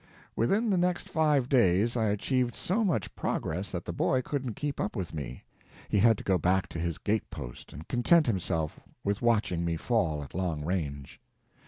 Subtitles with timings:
[0.35, 4.79] Within the next five days I achieved so much progress that the boy couldn't keep
[4.81, 5.43] up with me.
[5.89, 9.77] He had to go back to his gate post, and content himself with watching me
[9.77, 11.21] fall at long range.